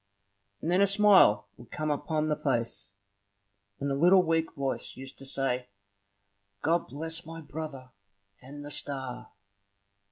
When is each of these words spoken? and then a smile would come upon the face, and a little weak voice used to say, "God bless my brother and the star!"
and 0.63 0.71
then 0.71 0.81
a 0.81 0.87
smile 0.87 1.47
would 1.57 1.69
come 1.69 1.91
upon 1.91 2.27
the 2.27 2.35
face, 2.35 2.93
and 3.79 3.91
a 3.91 3.93
little 3.93 4.23
weak 4.23 4.51
voice 4.55 4.97
used 4.97 5.15
to 5.19 5.25
say, 5.27 5.67
"God 6.63 6.87
bless 6.87 7.23
my 7.23 7.39
brother 7.39 7.91
and 8.41 8.65
the 8.65 8.71
star!" 8.71 9.29